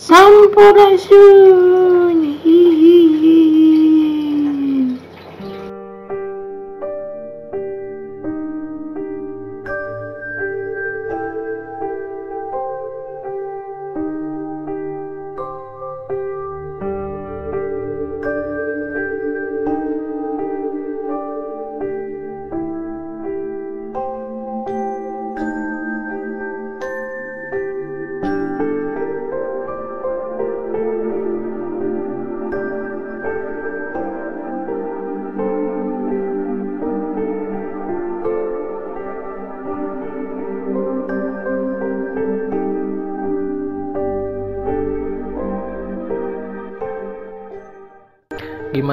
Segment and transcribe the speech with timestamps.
[0.00, 0.16] 散
[0.54, 2.77] 歩だしゅーに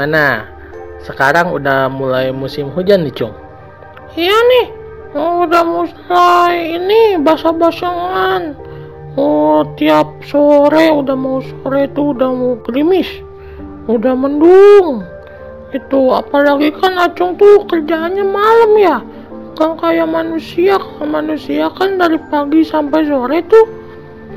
[0.05, 0.45] Gimana?
[1.01, 3.33] Sekarang udah mulai musim hujan nih, Cung.
[4.13, 4.67] Iya nih,
[5.17, 8.53] udah mulai ini basah-basahan.
[9.17, 13.09] Oh, tiap sore udah mau sore tuh udah mau gerimis,
[13.89, 15.01] udah mendung.
[15.73, 19.01] Itu apalagi kan Acung tuh kerjaannya malam ya,
[19.57, 20.77] kan kayak manusia.
[20.77, 23.65] Kalau manusia kan dari pagi sampai sore tuh.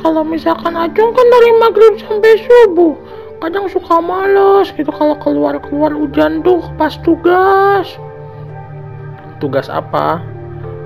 [0.01, 2.97] Kalau misalkan Acung kan dari maghrib sampai subuh
[3.39, 7.87] kadang suka males gitu kalau keluar-keluar hujan tuh pas tugas
[9.39, 10.19] Tugas apa?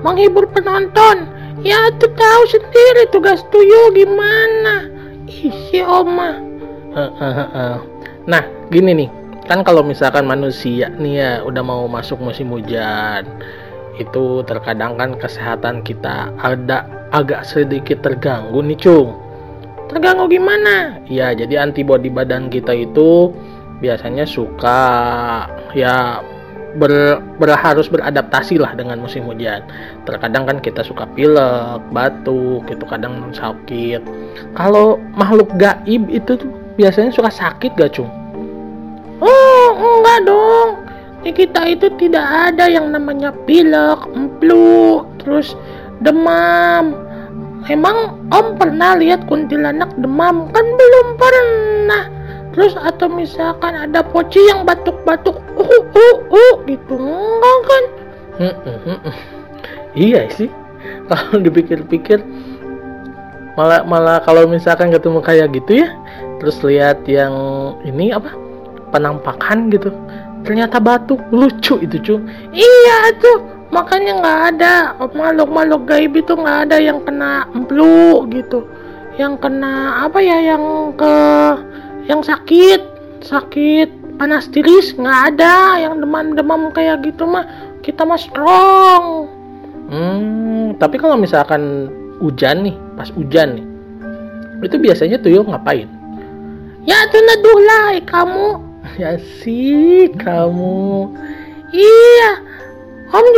[0.05, 1.25] menghibur penonton
[1.65, 4.91] ya tuh tahu sendiri tugas tuyul gimana
[5.25, 6.53] isi oma
[8.23, 9.09] Nah, gini nih.
[9.49, 13.27] Kan kalau misalkan manusia nih ya udah mau masuk musim hujan,
[13.99, 19.22] itu terkadang kan kesehatan kita ada agak sedikit terganggu nih, Cung.
[19.91, 23.31] Terganggu gimana Ya, jadi antibodi badan kita itu
[23.83, 24.81] biasanya suka
[25.75, 26.23] ya
[26.79, 29.61] ber, ber- harus beradaptasi lah dengan musim hujan.
[30.07, 34.01] Terkadang kan kita suka pilek, batuk, itu kadang sakit.
[34.57, 36.39] Kalau makhluk gaib itu
[36.79, 38.09] biasanya suka sakit gak, Cung?
[39.23, 40.69] oh enggak dong
[41.23, 44.03] di kita itu tidak ada yang namanya pilek,
[44.43, 45.55] flu, terus
[46.03, 46.99] demam.
[47.71, 50.51] Emang Om pernah lihat kuntilanak demam?
[50.51, 52.03] Kan belum pernah.
[52.53, 57.83] Terus atau misalkan ada poci yang batuk-batuk, uh uh uh gitu enggak kan?
[59.93, 60.49] Iya sih.
[61.05, 62.21] Kalau dipikir-pikir
[63.53, 65.89] malah malah kalau misalkan ketemu kayak gitu ya,
[66.41, 67.33] terus lihat yang
[67.85, 68.33] ini apa
[68.89, 69.93] penampakan gitu,
[70.41, 72.15] ternyata batuk lucu itu cu.
[72.53, 78.69] Iya tuh, makanya nggak ada makhluk-makhluk gaib itu nggak ada yang kena flu gitu,
[79.17, 81.15] yang kena apa ya, yang ke
[82.05, 82.81] yang sakit,
[83.25, 83.89] sakit
[84.21, 87.49] panas tiris nggak ada, yang demam-demam kayak gitu mah
[87.81, 89.27] kita mah strong.
[89.89, 91.89] Hmm, tapi kalau misalkan
[92.21, 93.65] hujan nih, pas hujan nih,
[94.63, 95.89] itu biasanya tuyul ngapain?
[96.87, 98.47] Ya tuh lah kamu.
[98.99, 101.07] Ya sih kamu.
[101.73, 102.29] Iya,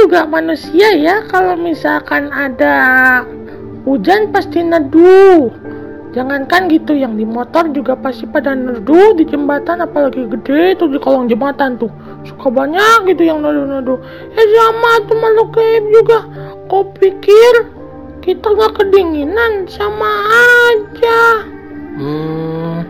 [0.06, 1.26] juga manusia ya.
[1.26, 2.78] Kalau misalkan ada
[3.90, 5.50] hujan pasti neduh.
[6.16, 10.96] Jangankan gitu, yang di motor juga pasti pada neduh di jembatan, apalagi gede tuh di
[10.96, 11.92] kolong jembatan tuh.
[12.24, 14.00] Suka banyak gitu yang neduh-neduh.
[14.32, 16.20] Eh sama tuh makhluk gaib juga.
[16.72, 17.68] Kau pikir
[18.24, 19.68] kita nggak kedinginan?
[19.68, 20.24] Sama
[20.72, 21.44] aja.
[22.00, 22.88] Hmm,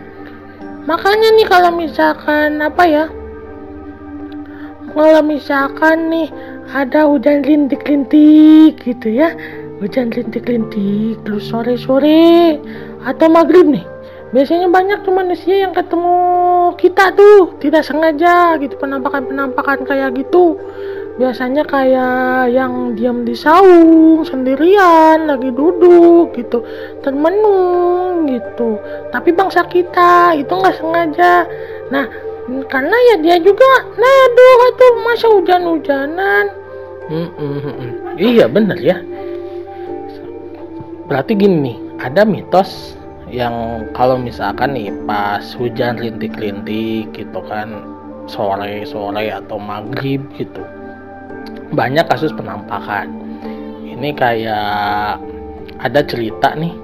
[0.86, 3.04] Makanya nih kalau misalkan apa ya?
[4.94, 6.30] Kalau misalkan nih
[6.72, 9.34] ada hujan rintik-rintik gitu ya.
[9.78, 12.58] Hujan rintik-rintik terus sore-sore
[13.04, 13.86] atau maghrib nih.
[14.34, 16.16] Biasanya banyak tuh manusia yang ketemu
[16.80, 20.58] kita tuh tidak sengaja gitu penampakan-penampakan kayak gitu.
[21.16, 26.60] Biasanya kayak yang diam di saung sendirian lagi duduk gitu
[27.00, 27.96] termenung
[28.28, 28.76] gitu
[29.14, 31.46] tapi bangsa kita itu nggak sengaja
[31.88, 32.04] nah
[32.70, 36.44] karena ya dia juga neduh atau masa hujan-hujanan
[37.10, 37.92] mm, mm, mm, mm.
[38.18, 38.96] iya bener ya.
[41.06, 42.98] Berarti gini nih, ada mitos
[43.30, 47.82] yang kalau misalkan nih pas hujan rintik-rintik gitu kan
[48.30, 50.62] sore-sore atau maghrib gitu
[51.74, 53.10] banyak kasus penampakan
[53.82, 55.18] ini kayak
[55.82, 56.74] ada cerita nih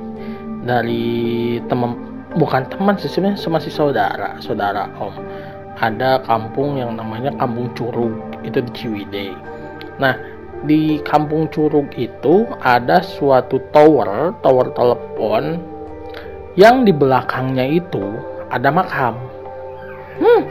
[0.66, 1.94] dari teman
[2.34, 5.14] bukan teman sih sebenarnya masih saudara saudara om
[5.82, 8.14] ada kampung yang namanya kampung Curug
[8.46, 9.30] itu di Ciwidey
[9.98, 10.14] nah
[10.62, 15.58] di kampung Curug itu ada suatu tower tower telepon
[16.54, 19.18] yang di belakangnya itu ada makam
[20.22, 20.42] hmm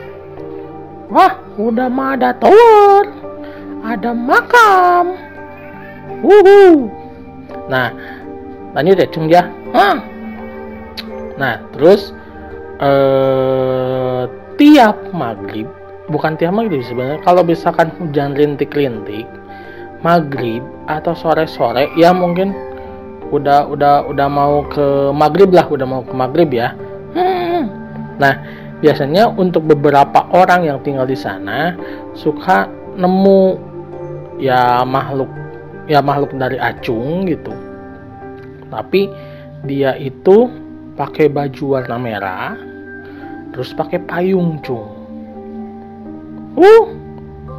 [1.08, 3.08] wah udah mah ada tower
[3.82, 5.32] ada makam
[6.22, 6.86] Wuhu.
[7.66, 7.90] Nah,
[8.78, 9.44] lanjut ya, Cung ya.
[9.74, 9.98] Hah,
[11.42, 12.14] Nah, terus
[12.78, 14.24] eh
[14.62, 15.66] tiap maghrib,
[16.14, 17.18] bukan tiap maghrib sebenarnya.
[17.26, 19.26] Kalau misalkan hujan rintik-rintik,
[20.06, 22.54] maghrib atau sore-sore, ya mungkin
[23.34, 26.78] udah udah udah mau ke maghrib lah, udah mau ke maghrib ya.
[27.18, 27.74] Hmm.
[28.22, 28.38] Nah,
[28.86, 31.74] biasanya untuk beberapa orang yang tinggal di sana
[32.14, 33.58] suka nemu
[34.38, 35.30] ya makhluk
[35.86, 37.54] ya makhluk dari acung gitu
[38.74, 39.10] tapi
[39.66, 40.50] dia itu
[40.98, 42.71] pakai baju warna merah
[43.52, 44.88] terus pakai payung cung.
[46.56, 46.86] Uh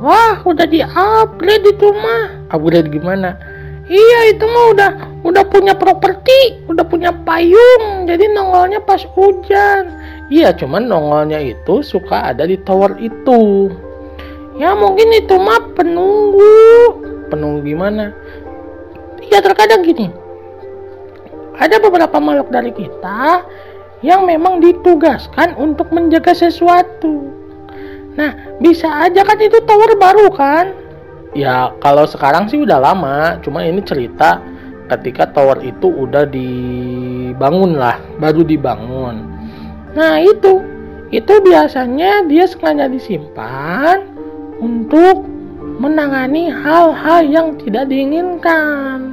[0.02, 2.52] wah udah di upgrade itu mah.
[2.52, 3.38] Upgrade gimana?
[3.86, 4.90] Iya itu mah udah
[5.26, 8.08] udah punya properti udah punya payung.
[8.08, 9.92] Jadi nongolnya pas hujan.
[10.32, 13.70] Iya cuman nongolnya itu suka ada di tower itu.
[14.56, 17.00] Ya mungkin itu mah penunggu.
[17.32, 18.12] Penunggu gimana?
[19.32, 20.12] Ya terkadang gini.
[21.56, 23.44] Ada beberapa makhluk dari kita
[24.02, 27.30] yang memang ditugaskan untuk menjaga sesuatu.
[28.18, 30.74] Nah, bisa aja kan itu tower baru kan?
[31.32, 34.42] Ya, kalau sekarang sih udah lama, cuma ini cerita
[34.92, 39.24] ketika tower itu udah dibangun lah, baru dibangun.
[39.96, 40.60] Nah, itu
[41.12, 44.04] itu biasanya dia sengaja disimpan
[44.60, 45.24] untuk
[45.80, 49.11] menangani hal-hal yang tidak diinginkan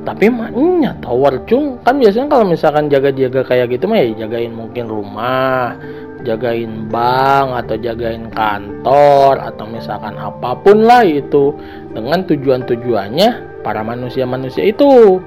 [0.00, 1.76] tapi maknya tower cung.
[1.84, 5.76] Kan biasanya kalau misalkan jaga-jaga kayak gitu mah ya jagain mungkin rumah
[6.20, 11.52] jagain bank atau jagain kantor atau misalkan apa pun lah itu.
[11.92, 15.20] Dengan tujuan-tujuannya para manusia-manusia itu.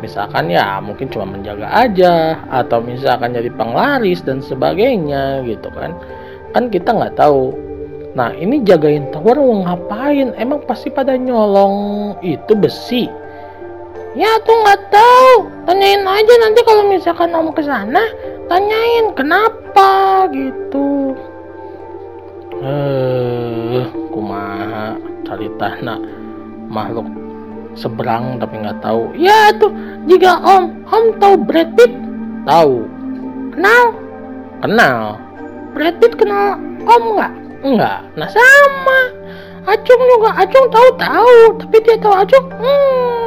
[0.00, 5.92] Misalkan ya mungkin cuma menjaga aja atau misalkan jadi penglaris dan sebagainya gitu kan.
[6.56, 7.52] Kan kita nggak tahu.
[8.16, 10.32] Nah ini jagain tower mau ngapain?
[10.40, 13.19] Emang pasti pada nyolong itu besi
[14.18, 15.46] Ya tuh nggak tahu.
[15.70, 18.02] Tanyain aja nanti kalau misalkan om ke sana,
[18.50, 21.14] tanyain kenapa gitu.
[22.58, 26.02] Eh, kumaha cari tanah
[26.66, 27.06] makhluk
[27.78, 29.14] seberang tapi nggak tahu.
[29.14, 29.70] Ya tuh,
[30.10, 31.94] jika om, om tahu Brad Pitt?
[32.50, 32.82] Tahu.
[33.54, 33.84] Kenal?
[34.58, 35.22] Kenal.
[35.70, 37.32] Brad Pitt kenal om nggak?
[37.62, 38.02] Enggak.
[38.18, 39.00] Nah sama.
[39.70, 43.19] Acung juga, Acung tahu tahu, tapi dia tahu Acung enggak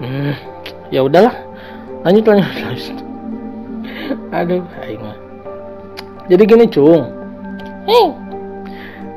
[0.00, 0.32] hmm,
[0.90, 1.36] ya udahlah.
[2.00, 3.10] Lanjut lanjut
[4.30, 5.02] aduh aing
[6.30, 7.06] jadi gini cung.
[7.90, 8.10] Hmm.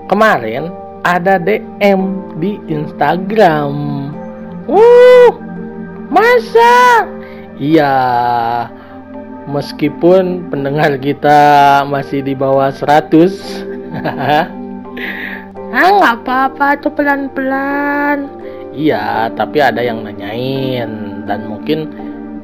[0.10, 0.74] kemarin
[1.06, 2.02] ada DM
[2.42, 3.74] di Instagram.
[4.66, 5.32] Uh
[6.10, 7.06] masa?
[7.62, 7.94] Iya
[9.46, 13.30] meskipun pendengar kita masih di bawah 100
[15.74, 18.32] ah nggak apa-apa tuh pelan-pelan
[18.74, 21.94] Iya, tapi ada yang nanyain dan mungkin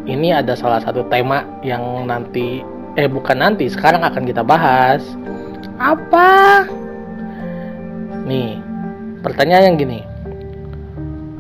[0.06, 2.62] ini ada salah satu tema yang nanti
[2.94, 5.02] eh bukan nanti, sekarang akan kita bahas.
[5.82, 6.70] Apa?
[8.30, 8.62] Nih,
[9.26, 10.00] pertanyaan yang gini.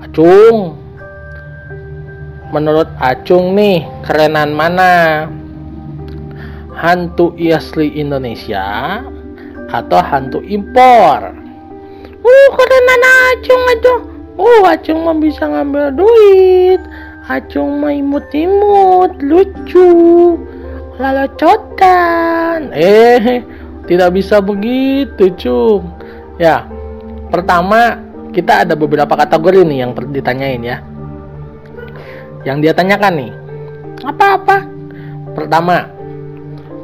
[0.01, 0.73] Acung,
[2.49, 5.29] menurut Acung nih, kerenan mana?
[6.73, 9.03] Hantu asli Indonesia
[9.69, 11.29] atau hantu impor?
[12.25, 14.08] Uh, kerenan Acung aja
[14.39, 16.79] Oh, Acung mah bisa ngambil duit.
[17.27, 20.39] Acung mah imut-imut, lucu,
[20.95, 22.71] lalacotan.
[22.71, 23.43] Eh,
[23.85, 25.91] tidak bisa begitu, Cung.
[26.39, 26.63] Ya,
[27.27, 27.99] pertama
[28.31, 30.77] kita ada beberapa kategori nih yang ditanyain ya.
[32.47, 33.31] Yang dia tanyakan nih.
[34.07, 34.63] Apa-apa?
[35.35, 35.83] Pertama,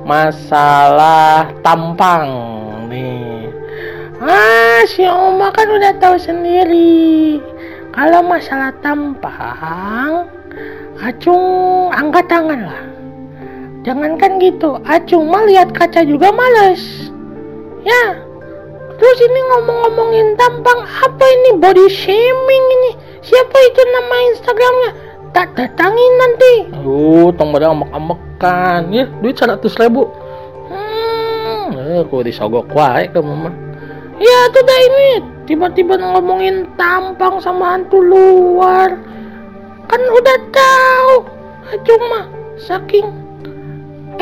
[0.03, 2.54] masalah tampang
[4.25, 7.37] Ah, si Oma kan udah tahu sendiri.
[7.93, 10.25] Kalau masalah tampang,
[10.97, 12.81] Acung angkat tangan lah.
[13.85, 17.13] Jangankan gitu, Acung mah lihat kaca juga males.
[17.85, 18.17] Ya,
[18.97, 22.91] terus ini ngomong-ngomongin tampang, apa ini body shaming ini?
[23.21, 24.91] Siapa itu nama Instagramnya?
[25.37, 26.53] Tak datangin nanti.
[26.81, 28.89] Uh, tong pada amek-amekan.
[28.89, 30.09] Ya, duit seratus ribu.
[30.73, 31.77] Hmm.
[31.77, 33.64] Eh, aku disogok wae ke mama.
[34.15, 35.09] Ya tuh dah ini
[35.43, 38.95] tiba-tiba ngomongin tampang sama hantu luar.
[39.91, 41.13] Kan udah tahu.
[41.83, 43.11] Cuma saking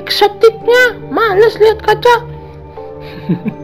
[0.02, 2.16] eksotiknya males lihat kaca.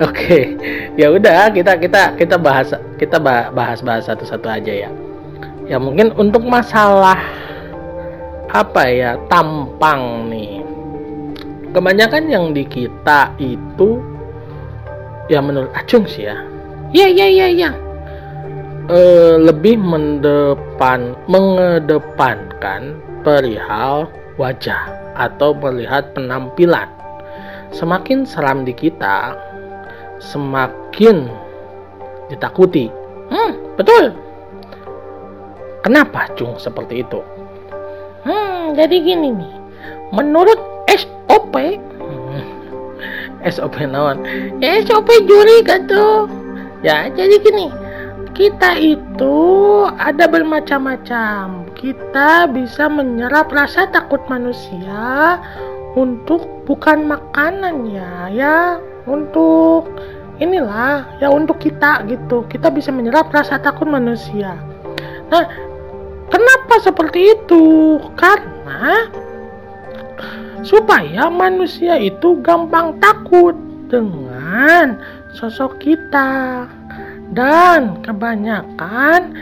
[0.00, 0.56] Oke,
[0.96, 4.90] ya udah kita kita kita bahas kita bahas bahas satu-satu aja ya.
[5.70, 7.20] Ya mungkin untuk masalah
[8.50, 10.64] apa ya tampang nih.
[11.70, 14.02] Kebanyakan yang di kita itu
[15.30, 16.36] ya menurut Acung sih ya
[16.90, 17.70] iya iya iya iya
[18.90, 24.10] uh, lebih mendepan mengedepankan perihal
[24.40, 26.88] wajah atau melihat penampilan.
[27.70, 29.36] Semakin seram di kita,
[30.18, 31.28] semakin
[32.32, 32.88] ditakuti.
[33.30, 34.16] Hmm, betul.
[35.84, 37.20] Kenapa, Cung, seperti itu?
[38.26, 39.54] Hmm, jadi gini nih.
[40.10, 40.58] Menurut
[40.90, 41.54] SOP.
[43.46, 44.20] SOP naon?
[44.60, 46.28] ya SOP juri gitu.
[46.80, 47.68] Ya, jadi gini.
[48.32, 49.36] Kita itu
[50.00, 51.68] ada bermacam-macam.
[51.76, 55.36] Kita bisa menyerap rasa takut manusia
[55.92, 58.56] untuk bukan makanan ya, ya
[59.04, 59.92] untuk
[60.40, 62.48] inilah ya untuk kita gitu.
[62.48, 64.56] Kita bisa menyerap rasa takut manusia.
[65.28, 65.44] Nah,
[66.32, 67.98] kenapa seperti itu?
[68.16, 69.10] Karena
[70.62, 73.56] supaya manusia itu gampang takut
[73.88, 75.00] dengan
[75.34, 76.66] sosok kita.
[77.30, 79.38] Dan kebanyakan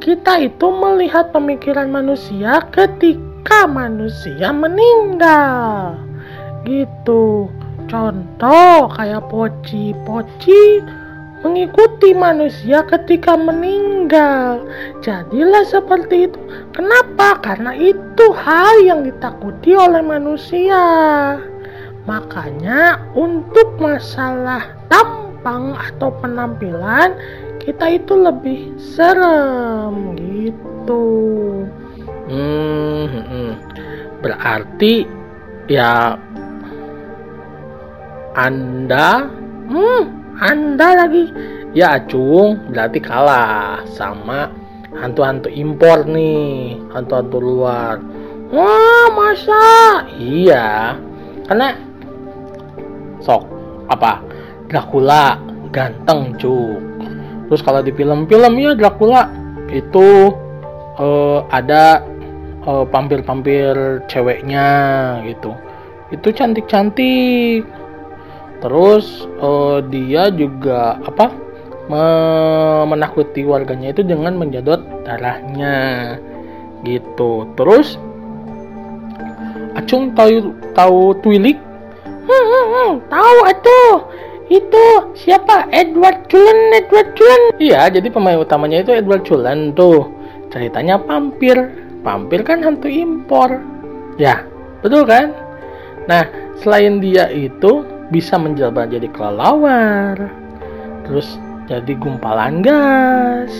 [0.00, 5.96] kita itu melihat pemikiran manusia ketika manusia meninggal.
[6.68, 7.48] Gitu.
[7.88, 9.96] Contoh kayak poci.
[11.40, 14.68] Mengikuti manusia ketika meninggal.
[15.00, 16.40] Jadilah seperti itu.
[16.76, 17.40] Kenapa?
[17.40, 20.84] Karena itu hal yang ditakuti oleh manusia.
[22.04, 27.16] Makanya untuk masalah tampang atau penampilan
[27.60, 31.04] kita itu lebih serem gitu.
[32.30, 33.52] Hmm, hmm.
[34.22, 35.08] berarti
[35.66, 36.14] ya
[38.38, 39.26] Anda,
[39.70, 41.28] Hmm, Anda lagi
[41.76, 44.48] ya Acung, berarti kalah sama
[44.96, 48.00] hantu-hantu impor nih, hantu-hantu luar.
[48.48, 49.60] Wah, masa?
[50.16, 50.96] Iya,
[51.44, 51.76] karena
[53.20, 53.44] sok
[53.92, 54.24] apa
[54.66, 55.36] Dracula
[55.76, 56.80] ganteng cu.
[57.52, 59.28] Terus kalau di film-film ya Dracula
[59.68, 60.32] itu
[60.96, 62.00] eh, ada
[62.64, 64.68] eh, pampir-pampir ceweknya
[65.28, 65.52] gitu.
[66.08, 67.79] Itu cantik-cantik.
[68.60, 71.32] Terus eh, dia juga apa
[71.88, 76.16] me- menakuti warganya itu dengan menjadot darahnya
[76.84, 77.48] gitu.
[77.56, 77.96] Terus
[79.70, 81.54] Acung tahu tahu Twilik
[82.30, 83.94] Hmm, hmm, hmm, tahu atuh.
[84.50, 84.84] Itu
[85.18, 85.66] siapa?
[85.74, 87.42] Edward Cullen, Edward Cullen.
[87.58, 90.10] Iya, jadi pemain utamanya itu Edward Cullen tuh.
[90.54, 91.58] Ceritanya vampir.
[92.06, 93.58] Vampir kan hantu impor.
[94.14, 94.46] Ya,
[94.78, 95.34] betul kan?
[96.06, 96.22] Nah,
[96.62, 100.18] selain dia itu bisa menjelma jadi kelelawar.
[101.06, 101.38] Terus
[101.70, 103.54] jadi gumpalan gas.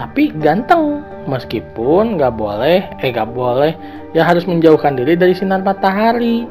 [0.00, 1.04] Tapi ganteng.
[1.28, 3.76] Meskipun nggak boleh, eh nggak boleh,
[4.16, 6.48] ya harus menjauhkan diri dari sinar matahari.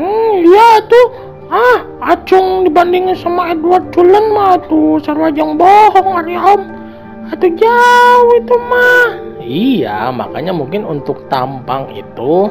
[0.00, 1.08] Hmm, iya tuh.
[1.52, 1.84] Ah,
[2.16, 6.64] acung dibandingin sama Edward Cullen mah tuh sarwajang bohong ari om.
[7.28, 9.08] Atuh jauh itu mah.
[9.44, 12.48] Iya, makanya mungkin untuk tampang itu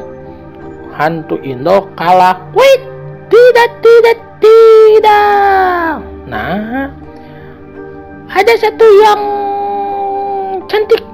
[0.94, 2.38] hantu Indo kalah.
[2.54, 2.91] Wait,
[3.32, 5.96] tidak, tidak, tidak.
[6.28, 6.92] Nah,
[8.32, 9.22] Ada satu yang
[10.68, 11.04] cantik.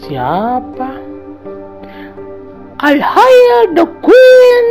[0.00, 0.96] siapa?
[2.80, 4.68] I hire the queen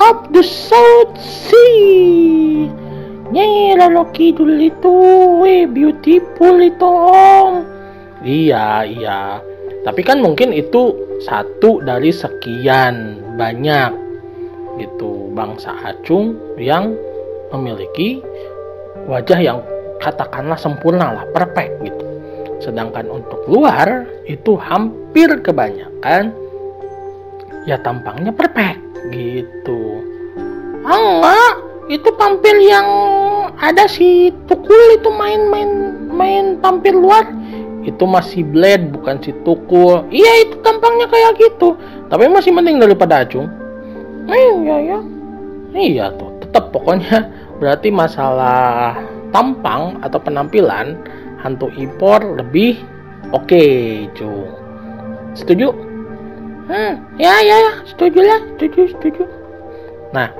[0.00, 2.66] of the South Sea.
[3.30, 4.94] Nyai Roro Kidul itu,
[5.42, 7.62] weh, beautiful itu om.
[8.26, 9.38] Iya, iya.
[9.86, 14.03] Tapi kan mungkin itu satu dari sekian banyak
[14.78, 16.94] gitu bangsa acung yang
[17.54, 18.18] memiliki
[19.06, 19.58] wajah yang
[20.02, 22.04] katakanlah sempurna lah, perfect gitu.
[22.62, 26.32] Sedangkan untuk luar itu hampir kebanyakan
[27.68, 28.80] ya tampangnya perfect
[29.12, 30.00] gitu.
[30.84, 31.54] Ah, enggak,
[31.88, 32.88] itu tampil yang
[33.56, 37.24] ada si Tukul itu main-main main tampil luar.
[37.84, 40.08] Itu masih blade bukan si tukul.
[40.08, 41.76] Iya itu tampangnya kayak gitu.
[42.08, 43.44] Tapi masih mending daripada acung.
[44.28, 44.98] Iya ya.
[45.74, 47.28] Iya tuh, tetap pokoknya
[47.58, 48.94] berarti masalah
[49.34, 50.94] tampang atau penampilan
[51.42, 52.78] hantu impor lebih
[53.34, 53.64] oke,
[54.14, 54.46] cung.
[55.34, 55.74] Setuju?
[56.70, 59.22] Hmm, ya ya ya, setuju lah, setuju setuju.
[60.14, 60.30] Nah,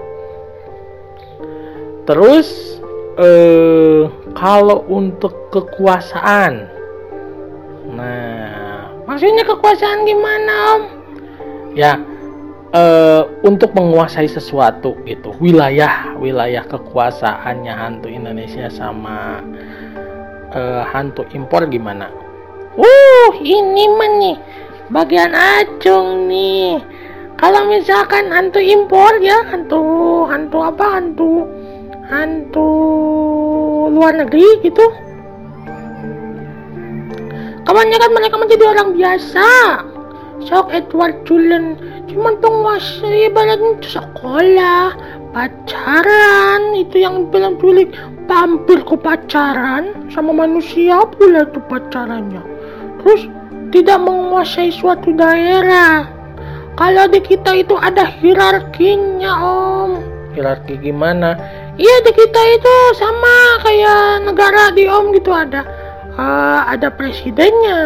[2.08, 2.78] terus
[3.20, 6.66] eh kalau untuk kekuasaan,
[7.92, 10.82] nah Maksudnya kekuasaan gimana om?
[11.76, 11.98] ya
[12.74, 19.40] eh, untuk menguasai sesuatu gitu wilayah wilayah kekuasaannya hantu Indonesia sama
[20.50, 22.10] eh, hantu impor gimana
[22.74, 24.34] Uh, ini mah
[24.90, 26.82] bagian acung nih.
[27.38, 29.78] Kalau misalkan hantu impor ya, hantu
[30.26, 31.46] hantu apa hantu
[32.10, 32.70] hantu
[33.94, 34.82] luar negeri gitu.
[37.62, 39.48] Kebanyakan mereka menjadi orang biasa.
[40.46, 41.76] Sok Edward Cullen.
[42.08, 44.94] Cuman penguasa ibaratnya itu sekolah
[45.32, 46.62] pacaran.
[46.78, 47.92] Itu yang bilang culik
[48.28, 52.42] tampil ke pacaran sama manusia pula itu pacarannya.
[53.02, 53.28] Terus
[53.74, 56.06] tidak menguasai suatu daerah.
[56.74, 59.92] Kalau di kita itu ada hierarkinya om.
[60.34, 61.38] Hierarki gimana?
[61.78, 65.62] Iya di kita itu sama kayak negara di om gitu ada.
[66.14, 67.78] Uh, ada presidennya.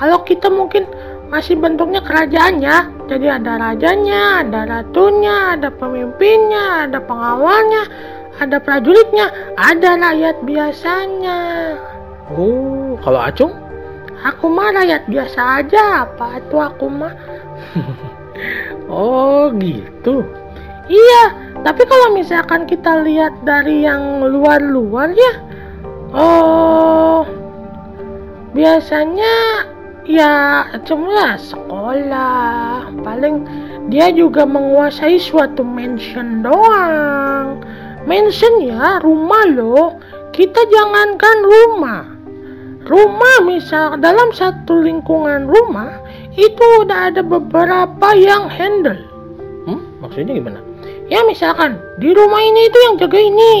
[0.00, 0.88] Kalau kita mungkin
[1.26, 7.82] masih bentuknya kerajaan ya jadi ada rajanya ada ratunya ada pemimpinnya ada pengawalnya
[8.36, 11.40] ada prajuritnya ada rakyat biasanya.
[12.28, 13.52] Oh kalau acung?
[14.28, 16.04] Aku mah rakyat biasa aja.
[16.04, 17.14] Apa tuh aku mah?
[18.86, 20.20] Oh gitu.
[20.92, 25.32] Iya tapi kalau misalkan kita lihat dari yang luar-luar ya
[26.14, 27.26] oh
[28.54, 29.66] biasanya
[30.06, 32.90] ya cuma sekolah.
[33.02, 33.44] Paling
[33.90, 37.60] dia juga menguasai suatu mansion doang.
[38.06, 39.98] Mansion ya rumah loh.
[40.30, 42.02] Kita jangankan rumah.
[42.86, 45.90] Rumah misal dalam satu lingkungan rumah
[46.38, 49.00] itu udah ada beberapa yang handle.
[49.66, 49.82] Hmm?
[49.98, 50.62] maksudnya gimana?
[51.10, 53.54] Ya misalkan di rumah ini itu yang jaga ini.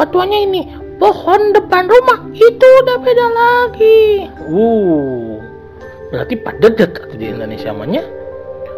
[0.00, 0.60] Ketuanya ini
[0.96, 4.28] pohon depan rumah itu udah beda lagi.
[4.48, 5.35] Uh
[6.10, 8.02] berarti padat ya di Indonesia namanya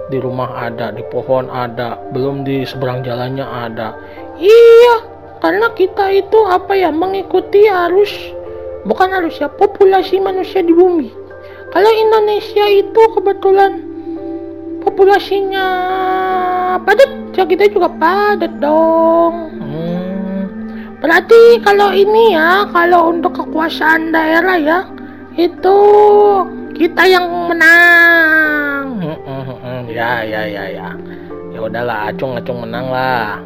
[0.09, 3.93] di rumah ada di pohon ada belum di seberang jalannya ada.
[4.41, 5.05] Iya
[5.39, 8.11] karena kita itu apa ya mengikuti arus
[8.89, 11.13] bukan arus ya populasi manusia di bumi.
[11.69, 13.85] Kalau Indonesia itu kebetulan
[14.81, 15.67] populasinya
[16.81, 19.35] padat ya kita juga padat dong.
[19.61, 20.43] Hmm.
[20.99, 24.79] berarti kalau ini ya kalau untuk kekuasaan daerah ya
[25.39, 25.79] itu
[26.79, 28.87] kita yang menang.
[29.91, 30.89] Ya ya ya ya.
[31.51, 33.43] Ya udahlah acung acung menang lah.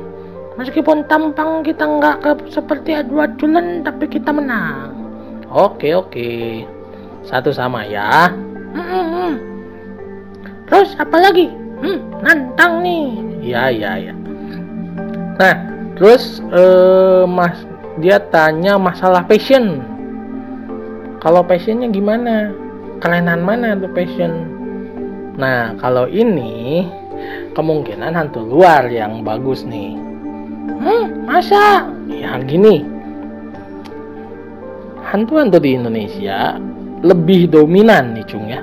[0.61, 4.93] Meskipun tampang kita nggak seperti Edward Cullen tapi kita menang.
[5.49, 6.63] Oke oke.
[7.25, 8.29] Satu sama ya.
[8.77, 9.37] Hmm.
[10.69, 11.53] terus apa lagi?
[11.81, 13.09] Hmm, nantang nih.
[13.41, 14.15] Ya ya ya.
[15.41, 15.57] Nah
[15.97, 17.57] terus uh, mas
[18.01, 19.81] dia tanya masalah passion.
[21.21, 22.62] Kalau passionnya gimana
[23.03, 24.47] kerenan mana tuh passion?
[25.35, 26.87] Nah kalau ini
[27.59, 29.99] kemungkinan hantu luar yang bagus nih.
[30.79, 31.91] Hmm masa?
[32.07, 32.87] Ya gini.
[35.03, 36.57] Hantu-hantu di Indonesia
[37.03, 38.63] lebih dominan nih cung ya.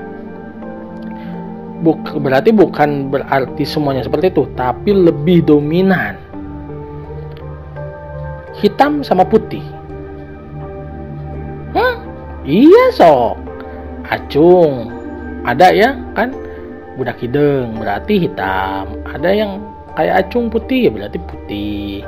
[1.84, 6.16] Buk, berarti bukan berarti semuanya seperti itu tapi lebih dominan.
[8.56, 9.64] Hitam sama putih.
[11.70, 12.02] Hmm?
[12.50, 13.49] iya sok
[14.10, 15.00] acung
[15.48, 16.36] ada ya kan?
[17.00, 19.00] Budak hidung berarti hitam.
[19.08, 19.64] Ada yang
[19.96, 22.04] kayak acung putih ya berarti putih.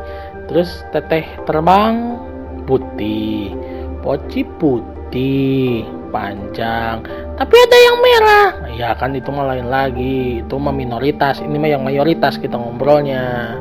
[0.52, 2.20] Terus teteh terbang
[2.68, 3.56] putih.
[4.04, 7.08] Poci putih panjang.
[7.40, 8.50] Tapi ada yang merah.
[8.76, 10.44] Ya kan itu mah lain lagi.
[10.44, 11.40] Itu mah minoritas.
[11.40, 13.56] Ini mah yang mayoritas kita ngobrolnya.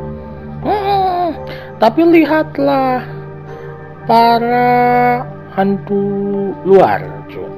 [0.60, 1.32] Hmm,
[1.80, 3.00] tapi lihatlah
[4.04, 5.24] para
[5.56, 7.00] hantu luar
[7.32, 7.49] cuy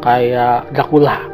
[0.00, 1.24] kayak Dracula.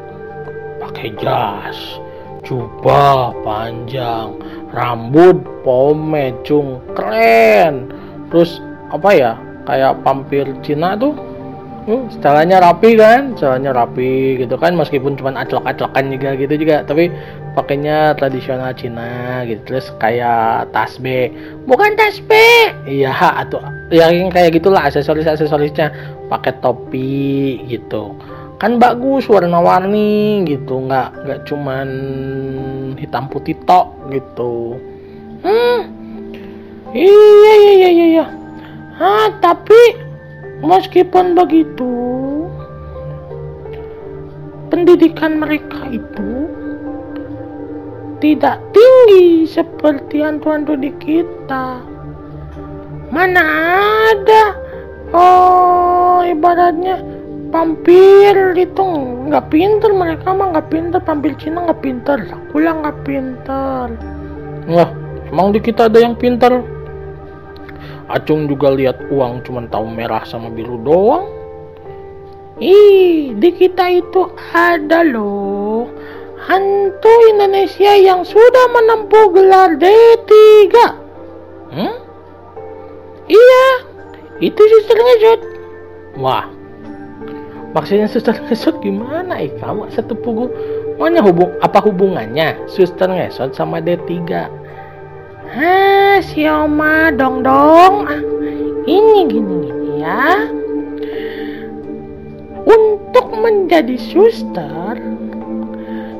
[0.81, 2.05] Pakai jas
[2.45, 4.37] jubah panjang
[4.71, 7.89] rambut pomade cung keren.
[8.29, 8.61] Terus
[8.93, 9.33] apa ya
[9.65, 11.17] kayak pampir Cina tuh
[11.89, 13.33] hmm, setelahnya rapi kan?
[13.35, 17.09] Setelahnya rapi gitu kan meskipun cuma aclok-aclokan juga gitu juga tapi
[17.57, 19.65] pakainya tradisional Cina gitu.
[19.65, 21.33] Terus kayak tas B
[21.65, 22.37] bukan tas B
[22.85, 25.93] iya atau yang kayak gitulah aksesoris aksesorisnya
[26.29, 28.13] pakai topi gitu
[28.59, 30.87] kan bagus warna-warni gitu.
[30.87, 31.89] Nggak nggak cuman
[32.99, 34.79] hitam putih tok gitu.
[35.45, 35.91] Hmm.
[36.95, 38.27] Iya iya iya iya, iya.
[38.95, 39.99] ah tapi
[40.63, 41.91] meskipun begitu
[44.71, 46.47] pendidikan mereka itu
[48.23, 51.83] tidak tinggi seperti hantu-hantu di kita.
[53.11, 53.43] Mana
[54.15, 54.45] ada.
[55.15, 57.14] Oh ibaratnya
[57.55, 58.83] vampir itu
[59.31, 60.99] nggak pinter mereka mah nggak pinter.
[61.07, 62.19] Vampir Cina nggak pinter.
[62.27, 63.87] Dracula nggak pinter.
[64.67, 64.91] Wah
[65.31, 66.51] emang di kita ada yang pinter?
[68.11, 71.31] Acung juga lihat uang cuma tahu merah sama biru doang.
[72.59, 75.87] Ih di kita itu ada loh.
[76.45, 80.29] Hantu Indonesia yang sudah menempuh gelar D3
[81.73, 81.95] hmm?
[83.33, 83.67] iya
[84.45, 85.41] itu Sister Ngejut
[86.21, 86.45] wah
[87.75, 90.49] maksudnya susah ngesut gimana kamu satu pugu
[90.95, 94.15] Maunya hubung apa hubungannya suster ngesot sama D3?
[95.51, 98.07] Hah, si Oma dong dong.
[98.07, 98.23] Ah,
[98.87, 100.47] ini gini gini ya.
[102.63, 104.95] Untuk menjadi suster,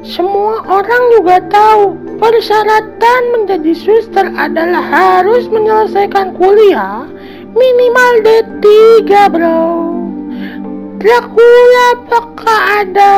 [0.03, 7.07] semua orang juga tahu persyaratan menjadi suster adalah harus menyelesaikan kuliah
[7.55, 9.94] minimal D3 bro.
[11.05, 13.13] Dracula apakah ada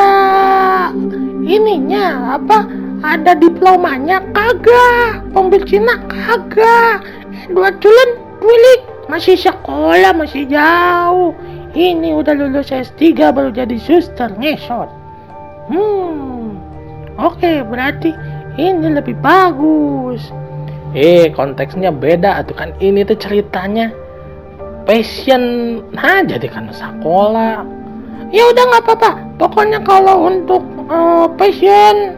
[1.46, 2.66] ininya apa
[3.06, 4.26] ada diplomanya?
[4.34, 5.22] Kagak.
[5.30, 5.94] Pembel Cina?
[6.10, 7.06] Kagak.
[7.46, 8.10] Edward Cullen?
[8.42, 8.82] Milik.
[9.06, 11.30] Masih sekolah masih jauh.
[11.78, 14.34] Ini udah lulus S3 baru jadi suster.
[14.34, 14.90] Ngesot.
[15.70, 16.58] Hmm.
[17.22, 18.10] Oke berarti
[18.58, 20.34] ini lebih bagus.
[20.90, 22.74] Eh konteksnya beda tuh kan.
[22.82, 23.94] Ini tuh ceritanya
[24.86, 25.42] passion
[25.90, 27.75] nah jadi kan sekolah
[28.30, 29.10] ya udah nggak apa-apa.
[29.36, 32.16] Pokoknya kalau untuk uh, passion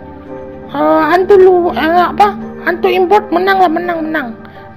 [0.72, 4.28] uh, hantu lu eh, apa hantu import menang lah menang menang.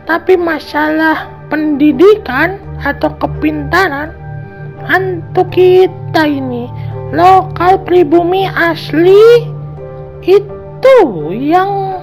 [0.09, 4.15] Tapi masalah pendidikan atau kepintaran
[4.89, 6.65] hantu kita ini
[7.13, 9.45] lokal pribumi asli
[10.25, 10.97] itu
[11.29, 12.01] yang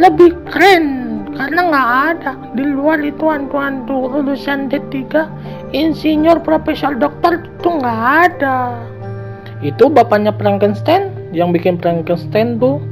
[0.00, 1.01] lebih keren
[1.32, 4.92] karena nggak ada di luar itu hantu-hantu lulusan D3
[5.72, 8.76] insinyur profesor dokter itu nggak ada
[9.64, 12.82] itu bapaknya Frankenstein yang bikin Frankenstein tuh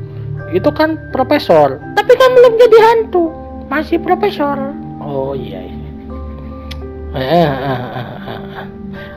[0.51, 3.31] itu kan profesor tapi kan belum jadi hantu
[3.69, 4.57] masih profesor
[5.03, 5.79] oh iya, iya.
[7.11, 8.67] Eh, eh, eh.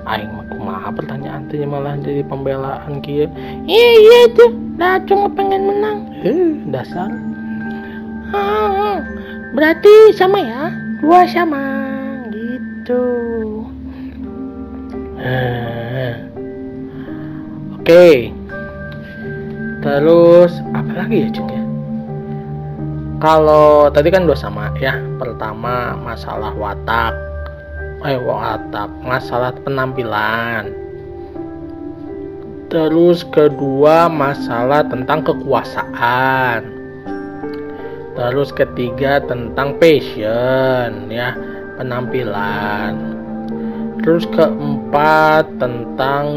[0.04, 3.28] Aing mah pertanyaan tuh malah jadi pembelaan kia.
[3.68, 6.00] Iya iya tuh, dah cuma pengen menang.
[6.24, 7.12] Eh, dasar.
[9.54, 11.62] Berarti sama ya, dua sama
[12.34, 13.06] gitu.
[15.22, 16.14] Eh.
[17.78, 18.34] Oke.
[19.84, 21.64] Terus apa lagi ya Cung ya?
[23.22, 24.98] Kalau tadi kan dua sama ya.
[25.22, 27.14] Pertama masalah watak.
[28.04, 30.74] Eh watak, masalah penampilan.
[32.74, 36.73] Terus kedua masalah tentang kekuasaan.
[38.14, 41.34] Terus ketiga tentang passion ya,
[41.82, 43.14] penampilan
[44.04, 46.28] Terus keempat tentang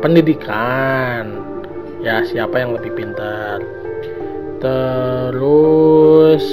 [0.00, 1.36] pendidikan.
[2.00, 3.60] Ya, siapa yang lebih pintar.
[4.56, 6.44] Terus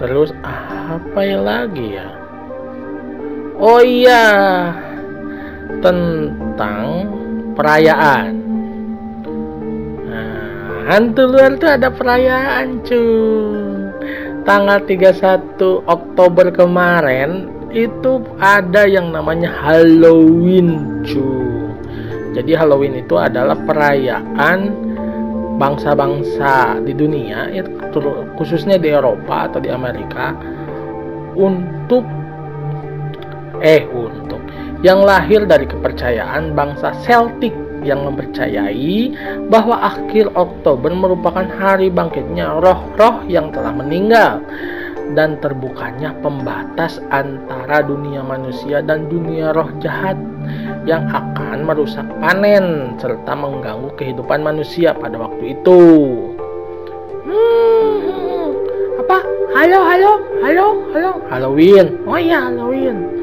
[0.00, 2.08] Terus apa ya lagi ya?
[3.60, 4.32] Oh iya,
[5.84, 7.04] tentang
[7.52, 8.49] perayaan.
[10.90, 13.94] Hantu luar tuh ada perayaan cuy.
[14.42, 21.50] Tanggal 31 Oktober kemarin itu ada yang namanya Halloween cu
[22.30, 24.70] jadi Halloween itu adalah perayaan
[25.58, 27.62] bangsa-bangsa di dunia ya,
[28.38, 30.32] khususnya di Eropa atau di Amerika
[31.34, 32.06] untuk
[33.60, 34.40] eh untuk
[34.80, 39.14] yang lahir dari kepercayaan bangsa Celtic yang mempercayai
[39.48, 44.44] bahwa akhir Oktober merupakan hari bangkitnya roh-roh yang telah meninggal
[45.14, 50.14] dan terbukanya pembatas antara dunia manusia dan dunia roh jahat
[50.86, 55.80] yang akan merusak panen serta mengganggu kehidupan manusia pada waktu itu.
[57.26, 58.46] Hmm,
[59.02, 59.18] apa?
[59.50, 61.10] Halo, halo, halo, halo.
[61.26, 61.98] Halloween.
[62.06, 63.19] Oh iya, Halloween.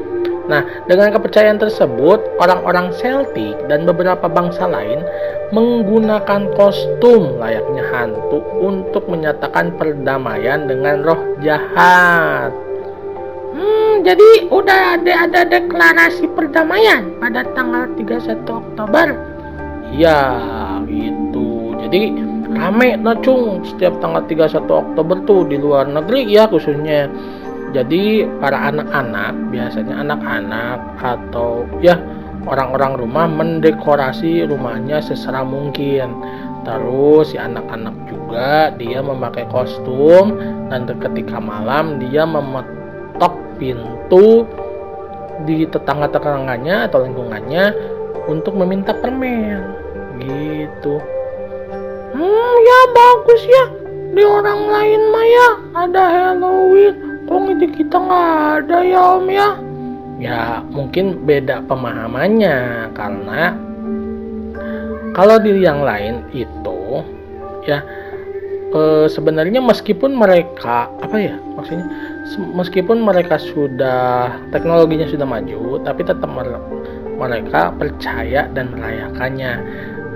[0.48, 5.04] Nah, dengan kepercayaan tersebut, orang-orang Celtic dan beberapa bangsa lain
[5.52, 12.48] menggunakan kostum layaknya hantu untuk menyatakan perdamaian dengan roh jahat.
[13.52, 19.06] Hmm, jadi udah ada ada deklarasi perdamaian pada tanggal 31 Oktober.
[19.92, 20.20] Iya,
[20.88, 21.76] itu.
[21.84, 22.00] Jadi
[22.56, 27.12] rame nacung setiap tanggal 31 Oktober tuh di luar negeri ya khususnya
[27.76, 32.00] jadi para anak-anak biasanya anak-anak atau ya
[32.48, 36.16] orang-orang rumah mendekorasi rumahnya seseram mungkin.
[36.64, 40.36] Terus si anak-anak juga dia memakai kostum
[40.68, 44.44] dan ketika malam dia memetok pintu
[45.44, 47.72] di tetangga-tetangganya atau lingkungannya
[48.28, 49.64] untuk meminta permen.
[50.18, 50.94] Gitu.
[52.16, 53.64] Hmm ya bagus ya.
[54.08, 55.48] Di orang lain Maya
[55.84, 58.28] ada Halloween kok di kita nggak
[58.64, 59.48] ada ya om ya.
[60.18, 63.54] Ya mungkin beda pemahamannya karena
[65.14, 67.04] kalau di yang lain itu
[67.68, 67.84] ya
[68.74, 71.86] e, sebenarnya meskipun mereka apa ya maksudnya
[72.56, 76.30] meskipun mereka sudah teknologinya sudah maju tapi tetap
[77.18, 79.52] mereka percaya dan merayakannya.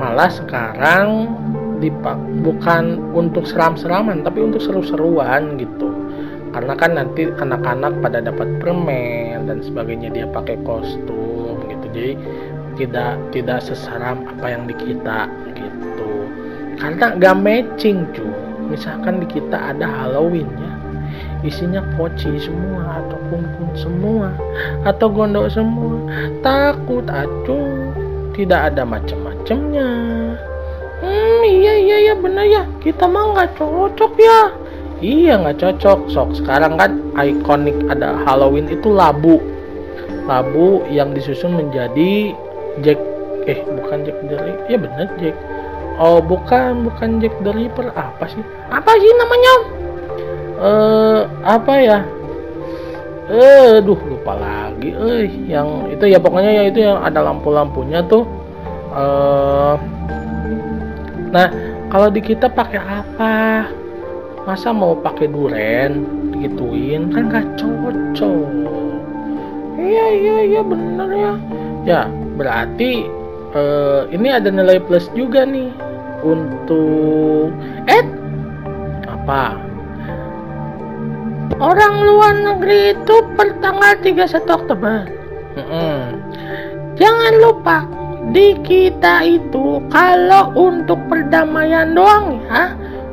[0.01, 1.31] Malah sekarang
[1.79, 5.92] dipak bukan untuk seram-seraman tapi untuk seru-seruan gitu
[6.53, 11.87] karena kan nanti anak-anak pada dapat permen dan sebagainya dia pakai kostum gitu.
[11.93, 12.13] Jadi
[12.77, 16.13] tidak tidak seseram apa yang di kita gitu.
[16.77, 18.29] Karena gak matching cu.
[18.69, 20.73] Misalkan di kita ada Halloween ya.
[21.43, 24.31] Isinya poci semua atau kun semua
[24.85, 26.05] atau gondok semua.
[26.45, 27.93] Takut acung
[28.33, 29.89] tidak ada macam-macamnya
[31.03, 32.63] hmm iya iya iya bener ya.
[32.79, 34.62] Kita mah nggak cocok ya
[35.03, 36.09] iya nggak cocok.
[36.09, 39.43] Sok sekarang kan ikonik ada Halloween itu labu.
[40.25, 42.31] Labu yang disusun menjadi
[42.81, 43.03] Jack
[43.51, 44.67] eh bukan Jack the Ripper.
[44.71, 45.37] Ya bener Jack.
[45.99, 47.91] Oh bukan bukan Jack the Ripper.
[47.93, 48.41] Apa sih?
[48.71, 49.55] Apa sih namanya
[50.63, 51.99] eh apa ya?
[53.27, 54.95] Eh duh lupa lagi.
[54.95, 58.23] Eh yang itu ya pokoknya ya itu yang ada lampu-lampunya tuh.
[58.95, 59.75] Eh
[61.35, 61.49] nah
[61.91, 63.65] kalau di kita pakai apa
[64.43, 66.07] masa mau pakai duren?
[66.43, 68.51] Gituin kan gak cocok.
[69.79, 71.35] Iya iya iya bener ya.
[71.83, 72.03] Ya
[72.35, 73.07] berarti
[73.55, 75.71] uh, ini ada nilai plus juga nih
[76.27, 77.55] untuk
[77.87, 78.05] eh
[79.07, 79.59] apa?
[81.63, 85.07] Orang luar negeri itu per tanggal 31 Oktober.
[85.53, 86.01] Mm -hmm.
[86.97, 87.85] jangan lupa
[88.33, 92.73] di kita itu kalau untuk perdamaian doang ya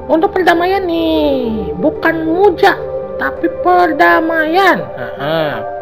[0.09, 2.73] untuk perdamaian nih bukan muja
[3.21, 4.81] tapi perdamaian.
[4.97, 5.79] Uh -huh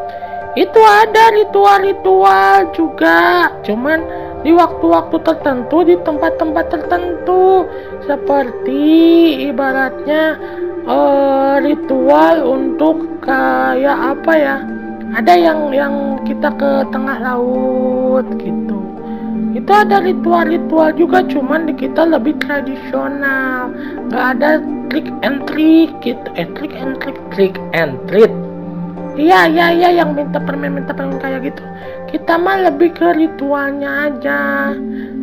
[0.58, 4.02] itu ada ritual-ritual juga cuman
[4.42, 7.70] di waktu-waktu tertentu di tempat-tempat tertentu.
[8.10, 8.82] Seperti
[9.54, 10.40] ibaratnya
[10.90, 14.58] uh, ritual untuk kayak apa ya?
[15.14, 15.94] Ada yang yang
[16.26, 18.67] kita ke tengah laut gitu
[19.58, 23.74] itu ada ritual-ritual juga cuman di kita lebih tradisional.
[24.06, 24.62] Nggak ada
[24.94, 28.30] trick and trick gitu eh trick and trick trick and treat.
[29.18, 31.64] Iya iya iya yang minta permen minta permen kayak gitu.
[32.14, 34.78] Kita mah lebih ke ritualnya aja.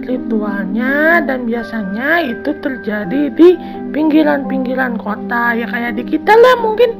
[0.04, 3.54] Ritualnya dan biasanya itu terjadi di
[3.94, 5.54] pinggiran-pinggiran kota.
[5.54, 6.90] Ya kayak di kita lah mungkin.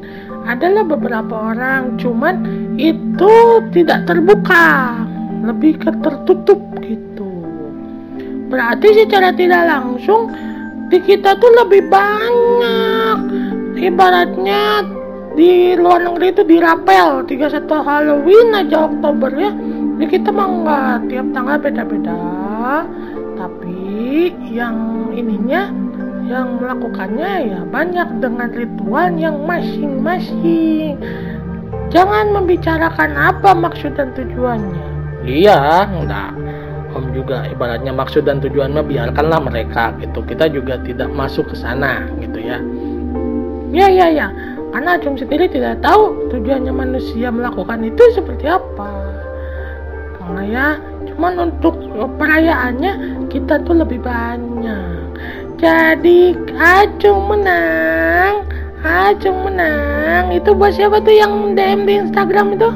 [0.44, 2.46] Adalah beberapa orang cuman
[2.78, 3.32] itu
[3.74, 4.94] tidak terbuka.
[5.44, 7.13] Lebih ke tertutup gitu
[8.54, 10.30] berarti secara tidak langsung
[10.86, 13.18] di kita tuh lebih banyak.
[13.74, 14.86] Ibaratnya
[15.34, 17.26] di luar negeri itu dirapel.
[17.26, 19.50] 31 Halloween aja Oktober ya.
[19.98, 22.18] Di kita mah enggak tiap tanggal beda-beda.
[23.34, 25.74] Tapi yang ininya
[26.24, 30.94] yang melakukannya ya banyak dengan ritual yang masing-masing.
[31.90, 34.86] Jangan membicarakan apa maksud dan tujuannya.
[35.26, 36.43] Iya enggak
[36.94, 40.22] Om juga ibaratnya maksud dan tujuannya biarkanlah mereka gitu.
[40.22, 42.62] Kita juga tidak masuk ke sana gitu ya.
[43.74, 44.28] Ya ya ya
[44.74, 48.90] karena Acung sendiri tidak tahu tujuannya manusia melakukan itu seperti apa.
[50.18, 50.66] Karena ya
[51.10, 51.78] cuman untuk
[52.18, 55.14] perayaannya kita tuh lebih banyak.
[55.58, 58.46] Jadi Acung menang
[58.82, 62.70] Acung menang itu buat siapa tuh yang DM di Instagram itu?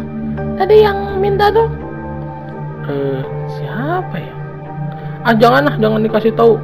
[0.55, 1.67] Tadi yang minta tuh?
[2.89, 3.38] Eh
[3.79, 4.33] siapa ya?
[5.23, 6.59] Ah jangan lah jangan dikasih tahu.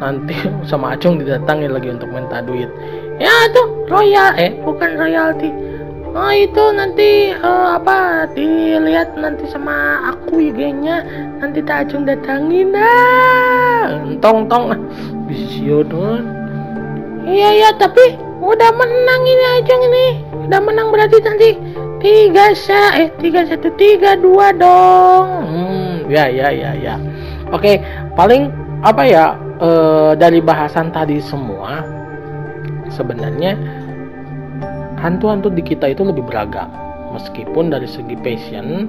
[0.00, 0.36] Nanti
[0.70, 2.68] sama Acung didatangi lagi untuk minta duit.
[3.20, 5.52] Ya tuh royal eh bukan royalty
[6.10, 11.06] oh itu nanti uh, apa dilihat nanti sama aku IG-nya
[11.38, 12.74] nanti Tajung datangin.
[12.74, 14.74] Nah tong tong
[15.30, 16.26] bisio dong
[17.30, 20.06] iya iya tapi udah menang ini aja ini.
[20.48, 21.54] Udah menang berarti nanti
[22.00, 25.28] tiga sa eh tiga satu tiga dua dong.
[25.46, 25.79] Hmm,
[26.10, 26.94] ya ya ya ya.
[27.54, 27.78] Oke
[28.18, 28.50] paling
[28.82, 29.24] apa ya
[29.62, 31.86] uh, dari bahasan tadi semua
[32.90, 33.54] sebenarnya
[34.98, 36.68] hantu-hantu di kita itu lebih beragam.
[37.14, 38.86] Meskipun dari segi passion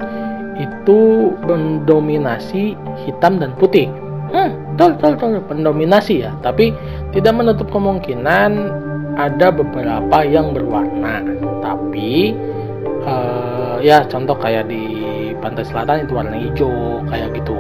[0.58, 3.90] itu mendominasi hitam dan putih.
[4.32, 5.32] Hmm, betul betul betul.
[5.50, 6.74] Mendominasi ya tapi
[7.14, 8.52] tidak menutup kemungkinan
[9.18, 11.26] ada beberapa yang berwarna.
[11.62, 12.36] Tapi
[13.06, 15.11] uh, ya contoh kayak di
[15.42, 17.58] pantai selatan itu warna hijau kayak gitu.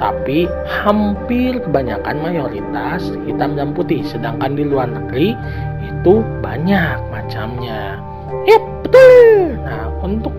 [0.00, 5.36] Tapi hampir kebanyakan mayoritas hitam dan putih sedangkan di luar negeri
[5.84, 8.00] itu banyak macamnya.
[8.48, 9.60] Ya betul.
[9.62, 10.32] Nah untuk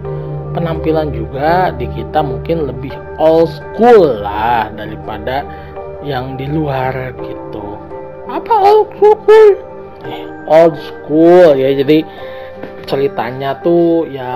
[0.58, 5.46] penampilan juga di kita mungkin lebih old school lah daripada
[6.02, 7.78] yang di luar gitu.
[8.26, 9.48] Apa old school?
[10.08, 11.76] Eh, old school ya.
[11.76, 12.02] Jadi
[12.90, 14.34] ceritanya tuh ya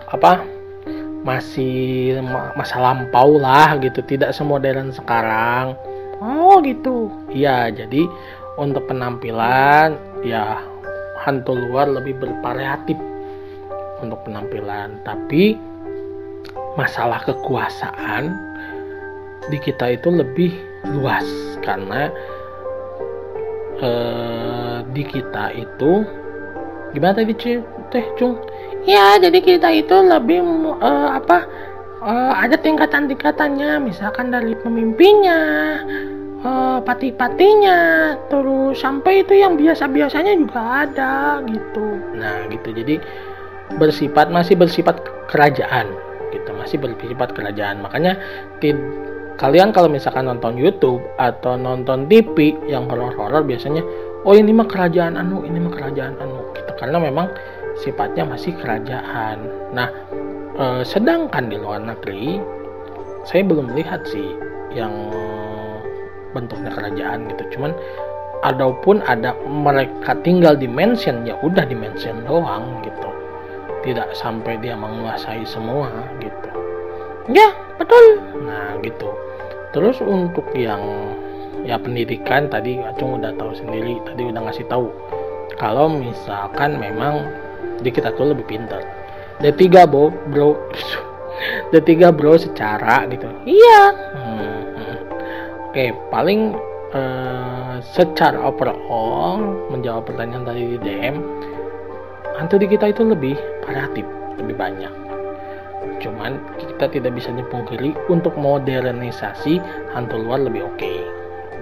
[0.00, 0.59] apa
[1.22, 2.18] masih
[2.56, 4.00] masa lampau lah gitu.
[4.04, 5.76] Tidak semodern sekarang.
[6.20, 7.08] Oh gitu.
[7.32, 8.04] Iya jadi
[8.60, 10.60] untuk penampilan ya
[11.24, 12.96] hantu luar lebih bervariatif
[14.00, 15.00] untuk penampilan.
[15.04, 15.56] Tapi
[16.78, 18.30] masalah kekuasaan
[19.50, 20.52] di kita itu lebih
[20.92, 21.26] luas
[21.64, 22.08] karena
[23.80, 26.04] eh, di kita itu
[26.94, 27.32] gimana tadi
[27.90, 28.38] teh cung
[28.84, 30.40] ya jadi kita itu lebih
[30.80, 31.44] uh, apa
[32.04, 33.80] uh, ada tingkatan-tingkatannya.
[33.84, 35.40] Misalkan dari pemimpinnya
[36.42, 41.86] uh, pati-patinya terus sampai itu yang biasa-biasanya juga ada gitu.
[42.16, 42.72] Nah gitu.
[42.72, 43.00] Jadi
[43.78, 45.92] bersifat masih bersifat kerajaan
[46.34, 46.50] gitu.
[46.56, 47.84] Masih bersifat kerajaan.
[47.84, 48.16] Makanya
[48.58, 48.76] tid
[49.40, 53.80] kalian kalau misalkan nonton YouTube atau nonton TV yang horor-horor biasanya
[54.28, 56.72] oh ini mah kerajaan anu ini mah kerajaan anu gitu.
[56.76, 57.28] Karena memang
[57.80, 59.38] sifatnya masih kerajaan.
[59.72, 59.88] Nah,
[60.56, 62.38] eh, sedangkan di luar negeri
[63.24, 64.36] saya belum melihat sih
[64.72, 64.92] yang
[66.32, 67.58] bentuknya kerajaan gitu.
[67.58, 67.72] Cuman
[68.46, 73.10] adapun ada mereka tinggal di mansion ya udah di mansion doang gitu.
[73.80, 75.88] Tidak sampai dia menguasai semua
[76.20, 76.50] gitu.
[77.32, 77.48] Ya,
[77.80, 78.20] betul.
[78.44, 79.08] Nah, gitu.
[79.72, 80.82] Terus untuk yang
[81.64, 84.88] ya pendidikan tadi Acung udah tahu sendiri, tadi udah ngasih tahu
[85.60, 87.28] kalau misalkan memang
[87.80, 88.84] jadi kita tuh lebih pintar.
[89.40, 90.12] D3 bro.
[90.28, 90.50] Bro
[91.72, 93.28] D3 bro secara gitu.
[93.48, 93.80] Iya.
[94.12, 94.96] Hmm,
[95.72, 96.52] oke paling
[96.92, 99.40] uh, secara overall
[99.72, 101.16] menjawab pertanyaan tadi di DM
[102.36, 104.04] hantu di kita itu lebih variatif
[104.36, 104.92] lebih banyak.
[106.00, 109.60] Cuman kita tidak bisa dipungkiri untuk modernisasi
[109.92, 111.00] hantu luar lebih oke okay.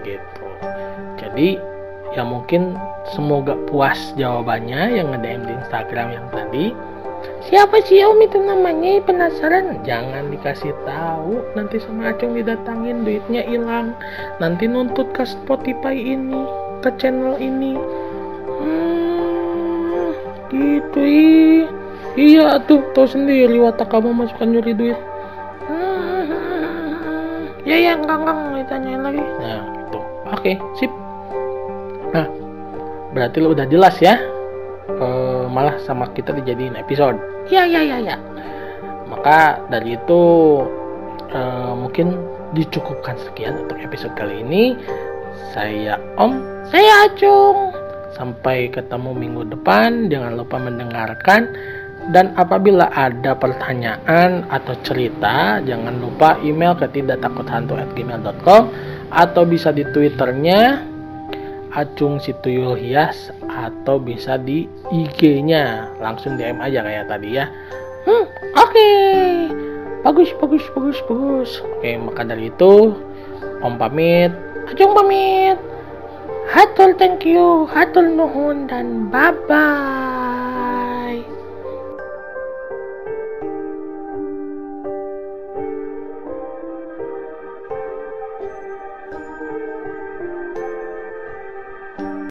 [0.03, 0.47] gitu.
[1.19, 1.78] Jadi
[2.17, 2.77] ya mungkin
[3.13, 6.67] semoga puas jawabannya yang nge-DM di Instagram yang tadi.
[7.49, 8.21] Siapa sih om?
[8.23, 9.83] Itu namanya penasaran?
[9.83, 11.43] Jangan dikasih tahu.
[11.59, 13.97] Nanti sama Acung didatangin duitnya hilang.
[14.39, 16.45] Nanti nuntut ke Spotify ini
[16.85, 17.75] ke channel ini.
[18.59, 20.15] Hmm,
[20.53, 21.65] gitu ih.
[22.19, 24.99] Iya tuh tau sendiri watak kamu masukkan nyuri duit.
[25.71, 29.23] Hmm, ya ya enggak enggak ditanyain lagi.
[29.39, 30.93] Nah gitu oke sip
[32.13, 32.27] Nah,
[33.13, 34.17] berarti lo udah jelas ya.
[34.89, 35.07] E,
[35.53, 37.17] malah sama kita dijadiin episode.
[37.53, 38.17] Ya, ya, ya, ya.
[39.09, 40.23] Maka dari itu
[41.29, 41.41] e,
[41.77, 42.17] mungkin
[42.57, 44.77] dicukupkan sekian untuk episode kali ini.
[45.53, 46.33] Saya Om,
[46.73, 47.73] saya Acung.
[48.17, 50.09] Sampai ketemu minggu depan.
[50.09, 51.53] Jangan lupa mendengarkan.
[52.09, 58.73] Dan apabila ada pertanyaan atau cerita, jangan lupa email ke tidak takut hantu gmail.com
[59.13, 60.88] atau bisa di twitternya
[61.79, 67.47] Acung Situyul Hias atau bisa di IG-nya langsung DM aja kayak tadi ya.
[68.03, 68.27] Hmm,
[68.59, 68.73] oke.
[68.75, 69.47] Okay.
[70.03, 71.51] Bagus, bagus, bagus, bagus.
[71.79, 72.95] Oke, maka dari itu
[73.63, 74.35] Om pamit,
[74.67, 75.59] Acung pamit.
[76.49, 80.58] Hatul thank you, hatul nuhun dan bye bye.